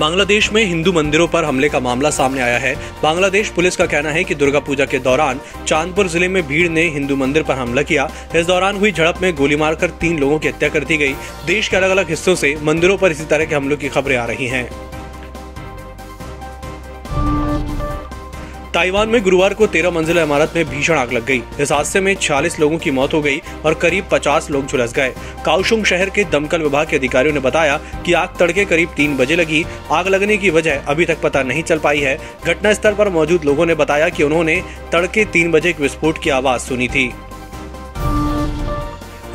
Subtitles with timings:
[0.00, 4.10] बांग्लादेश में हिंदू मंदिरों पर हमले का मामला सामने आया है। बांग्लादेश पुलिस का कहना
[4.10, 7.82] है कि दुर्गा पूजा के दौरान चांदपुर ज़िले में भीड़ ने हिंदू मंदिर पर हमला
[7.82, 11.14] किया। इस दौरान हुई झड़प में गोली मारकर तीन लोगों की हत्या कर दी गई।
[11.46, 14.24] देश के अलग अलग हिस्सों से मंदिरों पर इसी तरह के हमलों की खबरें आ
[14.24, 14.87] रही हैं।
[18.74, 22.14] ताइवान में गुरुवार को तेरह मंजिला इमारत में भीषण आग लग गई। इस हादसे में
[22.14, 25.14] 46 लोगों की मौत हो गई और करीब 50 लोग झुलस गए।
[25.44, 27.76] काउशुंग शहर के दमकल विभाग के अधिकारियों ने बताया
[28.06, 31.62] कि आग तड़के करीब तीन बजे लगी। आग लगने की वजह अभी तक पता नहीं
[31.62, 34.62] चल पाई है। घटना स्थल पर मौजूद लोगों ने बताया कि उन्होंने
[34.92, 37.12] तड़के तीन बजे एक विस्फोट की आवाज़ सुनी थी।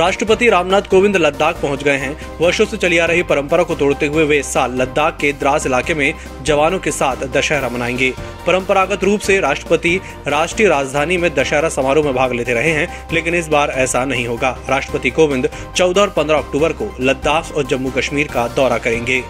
[0.00, 4.06] राष्ट्रपति रामनाथ कोविंद लद्दाख पहुँच गए हैं। वर्षों से चली आ रही परंपरा को तोड़ते
[4.06, 8.12] हुए वे इस साल लद्दाख के द्रास इलाके में जवानों के साथ दशहरा मनाएँगे।
[8.46, 13.34] परंपरागत रूप से राष्ट्रपति राष्ट्रीय राजधानी में दशहरा समारोह में भाग लेते रहे हैं, लेकिन
[13.34, 17.90] इस बार ऐसा नहीं होगा। राष्ट्रपति कोविंद 14 और 15 अक्टूबर को लद्दाख और जम्मू
[17.90, 19.22] कश्मीर का दौरा करेंगे।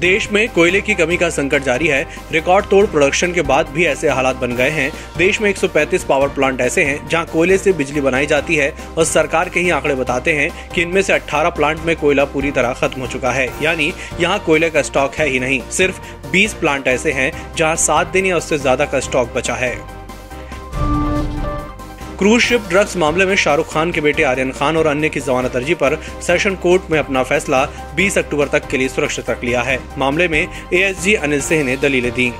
[0.00, 2.02] देश में कोयले की कमी का संकट जारी है।
[2.32, 6.28] रिकॉर्ड तोड़ प्रोडक्शन के बाद भी ऐसे हालात बन गए हैं। देश में 135 पावर
[6.28, 9.94] प्लांट ऐसे हैं, जहाँ कोयले से बिजली बनाई जाती है और सरकार के ही आंकड़े
[9.94, 13.48] बताते हैं कि इनमें से 18 प्लांट में कोयला पूरी तरह खत्म हो चुका है।
[13.62, 16.00] यानी यहाँ कोयले का स्टॉक है ही नहीं, सिर्फ़
[16.32, 19.95] 20 प्लांट ऐसे हैं, जहाँ सात दिन या उससे ज़्यादा का स्टॉक बचा है।
[22.18, 25.56] क्रूज शिप ड्रग्स मामले में शाहरुख खान के बेटे आर्यन खान और अन्य की जमानत
[25.56, 27.64] अर्जी पर सेशन कोर्ट में अपना फैसला
[27.96, 31.76] 20 अक्टूबर तक के लिए सुरक्षित रख लिया है। मामले में एएसजी अनिल सिंह ने
[31.76, 32.32] दलीलें दी।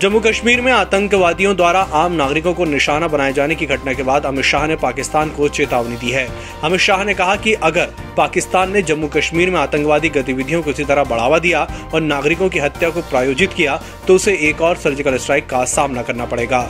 [0.00, 4.26] जम्मू कश्मीर में आतंकवादियों द्वारा आम नागरिकों को निशाना बनाए जाने की घटना के बाद
[4.26, 6.26] अमित शाह ने पाकिस्तान को चेतावनी दी है।
[6.64, 10.84] अमित शाह ने कहा कि अगर पाकिस्तान ने जम्मू कश्मीर में आतंकवादी गतिविधियों को इसी
[10.84, 15.16] तरह बढ़ावा दिया और नागरिकों की हत्या को प्रायोजित किया तो उसे एक और सर्जिकल
[15.18, 16.68] स्ट्राइक का सामना करना पड़ेगा।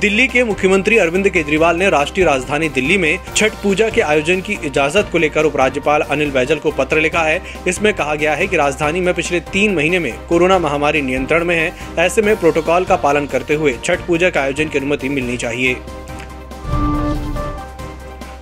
[0.00, 4.52] दिल्ली के मुख्यमंत्री अरविंद केजरीवाल ने राष्ट्रीय राजधानी दिल्ली में छठ पूजा के आयोजन की
[4.64, 8.56] इजाज़त को लेकर उपराज्यपाल अनिल बैजल को पत्र लिखा है। इसमें कहा गया है कि
[8.56, 12.96] राजधानी में पिछले तीन महीने में कोरोना महामारी नियंत्रण में है। ऐसे में प्रोटोकॉल का
[12.96, 15.76] पालन करते हुए छठ पूजा के आयोजन की अनुमति मिलनी चाहिए।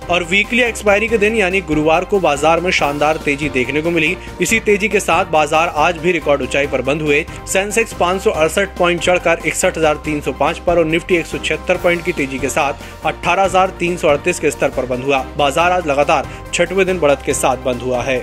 [0.09, 4.15] और वीकली एक्सपायरी के दिन, यानी गुरुवार को बाज़ार में शानदार तेज़ी देखने को मिली।
[4.41, 8.31] इसी तेज़ी के साथ बाज़ार आज भी रिकॉर्ड ऊंचाई पर बंद हुए। सेंसेक्स पाँच सौ
[8.31, 12.03] अड़सठ पॉइंट चढ़कर इकसठ हज़ार तीन सौ पाँच पर और निफ्टी एक सौ छिहत्तर पॉइंट
[12.05, 15.71] की तेज़ी के साथ अठारह हज़ार तीन सौ अड़तीस के स्तर पर बंद हुआ। बाज़ार
[15.71, 18.19] आज लगातार छठवें दिन बढ़त के साथ बंद हुआ है।